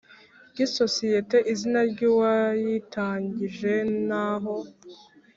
ry 0.51 0.59
isosiyeti 0.65 1.37
izina 1.53 1.79
ry 1.91 2.01
uwayitangije 2.09 3.73
n 4.07 4.09
aho 4.27 4.55